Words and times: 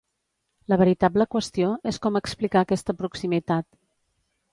La 0.71 0.77
veritable 0.81 1.27
qüestió 1.35 1.69
és 1.91 1.99
com 2.05 2.17
explicar 2.21 2.63
aquesta 2.65 2.97
proximitat. 3.03 3.69